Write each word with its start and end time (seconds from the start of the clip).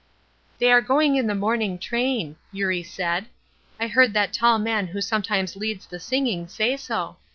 "They 0.57 0.71
are 0.71 0.81
going 0.81 1.15
in 1.15 1.27
the 1.27 1.35
morning 1.35 1.77
train," 1.77 2.35
Eurie 2.51 2.81
said; 2.81 3.27
"I 3.79 3.85
heard 3.85 4.13
that 4.15 4.33
tall 4.33 4.57
man 4.57 4.87
who 4.87 4.99
sometimes 4.99 5.55
leads 5.55 5.85
the 5.85 5.99
singing 5.99 6.47
say 6.47 6.75
so. 6.75 7.17